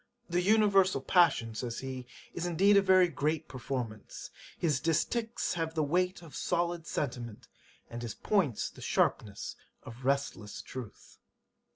[0.27, 5.83] "The Universal Passion (says he) is indeed a very great performance, his distichs have the
[5.83, 7.47] weight of solid sentiment,
[7.87, 11.19] and his points the sharpness of resistless truth."'